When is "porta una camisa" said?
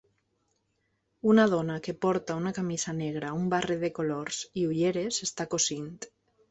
2.07-2.97